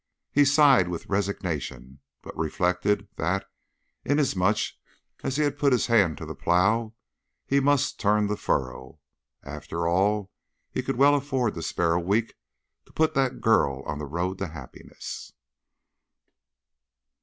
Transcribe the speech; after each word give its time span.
He 0.31 0.45
sighed 0.45 0.87
with 0.87 1.05
resignation, 1.05 1.99
but 2.23 2.35
reflected 2.35 3.07
that, 3.17 3.45
inasmuch 4.03 4.57
as 5.23 5.35
he 5.37 5.43
had 5.43 5.59
put 5.59 5.73
his 5.73 5.85
hand 5.85 6.17
to 6.17 6.25
the 6.25 6.33
plow, 6.33 6.95
he 7.45 7.59
must 7.59 7.99
turn 7.99 8.25
the 8.25 8.35
furrow. 8.35 8.99
After 9.43 9.87
all, 9.87 10.31
he 10.71 10.81
could 10.81 10.95
well 10.95 11.13
afford 11.13 11.53
to 11.53 11.61
spare 11.61 11.93
a 11.93 11.99
week 12.01 12.33
to 12.87 12.91
put 12.93 13.13
that 13.13 13.41
girl 13.41 13.83
on 13.85 13.99
the 13.99 14.07
road 14.07 14.39
to 14.39 14.47
happiness. 14.47 15.33